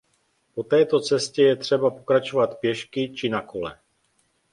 Po 0.53 0.63
této 0.63 0.99
cestě 0.99 1.43
je 1.43 1.55
třeba 1.55 1.89
pokračovat 1.91 2.59
pěšky 2.59 3.09
či 3.15 3.29
na 3.29 3.41
kole. 3.41 3.77